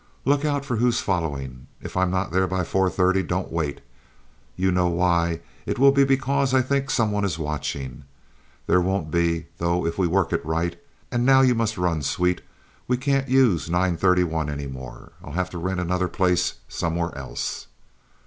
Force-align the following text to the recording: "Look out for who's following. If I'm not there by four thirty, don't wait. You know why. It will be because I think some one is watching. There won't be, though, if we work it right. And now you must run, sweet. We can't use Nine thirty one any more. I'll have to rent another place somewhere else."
"Look 0.25 0.43
out 0.43 0.65
for 0.65 0.77
who's 0.77 0.99
following. 0.99 1.67
If 1.79 1.95
I'm 1.95 2.09
not 2.09 2.31
there 2.31 2.47
by 2.47 2.63
four 2.63 2.89
thirty, 2.89 3.21
don't 3.21 3.51
wait. 3.51 3.81
You 4.55 4.71
know 4.71 4.87
why. 4.87 5.41
It 5.67 5.77
will 5.77 5.91
be 5.91 6.03
because 6.03 6.55
I 6.55 6.63
think 6.63 6.89
some 6.89 7.11
one 7.11 7.23
is 7.23 7.37
watching. 7.37 8.05
There 8.65 8.81
won't 8.81 9.11
be, 9.11 9.45
though, 9.59 9.85
if 9.85 9.99
we 9.99 10.07
work 10.07 10.33
it 10.33 10.43
right. 10.43 10.81
And 11.11 11.23
now 11.23 11.41
you 11.41 11.53
must 11.53 11.77
run, 11.77 12.01
sweet. 12.01 12.41
We 12.87 12.97
can't 12.97 13.29
use 13.29 13.69
Nine 13.69 13.95
thirty 13.95 14.23
one 14.23 14.49
any 14.49 14.65
more. 14.65 15.11
I'll 15.23 15.33
have 15.33 15.51
to 15.51 15.59
rent 15.59 15.79
another 15.79 16.07
place 16.07 16.55
somewhere 16.67 17.15
else." 17.15 17.67